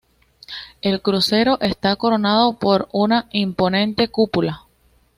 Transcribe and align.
El 0.81 1.03
crucero 1.03 1.59
está 1.61 1.95
coronado 1.95 2.57
por 2.57 2.89
una 2.91 3.27
imponente 3.33 4.07
cúpula. 4.07 4.63